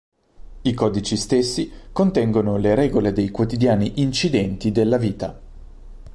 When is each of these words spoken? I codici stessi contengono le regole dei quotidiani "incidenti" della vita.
I 0.63 0.73
codici 0.73 1.15
stessi 1.15 1.71
contengono 1.91 2.57
le 2.57 2.73
regole 2.73 3.13
dei 3.13 3.29
quotidiani 3.29 4.01
"incidenti" 4.01 4.71
della 4.71 4.97
vita. 4.97 5.39